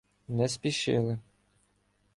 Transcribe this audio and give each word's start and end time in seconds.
Не 0.27 0.47
спішили. 0.49 1.19